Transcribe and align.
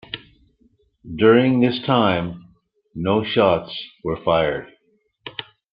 During 1.15 1.59
this 1.59 1.79
time, 1.85 2.55
no 2.95 3.23
shots 3.23 3.71
were 4.03 4.17
fired. 4.25 4.73